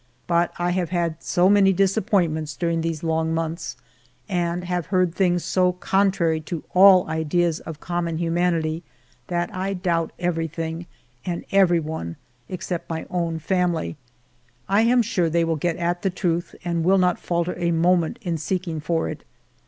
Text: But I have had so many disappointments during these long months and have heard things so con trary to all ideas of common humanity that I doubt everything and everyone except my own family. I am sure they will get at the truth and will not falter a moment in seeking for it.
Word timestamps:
But 0.25 0.51
I 0.57 0.71
have 0.71 0.89
had 0.89 1.21
so 1.21 1.47
many 1.47 1.71
disappointments 1.73 2.55
during 2.55 2.81
these 2.81 3.03
long 3.03 3.35
months 3.35 3.75
and 4.27 4.63
have 4.63 4.87
heard 4.87 5.13
things 5.13 5.43
so 5.43 5.73
con 5.73 6.11
trary 6.11 6.43
to 6.45 6.63
all 6.73 7.07
ideas 7.07 7.59
of 7.59 7.79
common 7.79 8.17
humanity 8.17 8.81
that 9.27 9.53
I 9.53 9.75
doubt 9.75 10.11
everything 10.17 10.87
and 11.23 11.45
everyone 11.51 12.15
except 12.49 12.89
my 12.89 13.05
own 13.11 13.37
family. 13.37 13.95
I 14.67 14.81
am 14.81 15.03
sure 15.03 15.29
they 15.29 15.43
will 15.43 15.55
get 15.55 15.75
at 15.77 16.01
the 16.01 16.09
truth 16.09 16.55
and 16.65 16.83
will 16.83 16.97
not 16.97 17.19
falter 17.19 17.53
a 17.55 17.69
moment 17.69 18.17
in 18.23 18.39
seeking 18.39 18.79
for 18.79 19.07
it. 19.07 19.21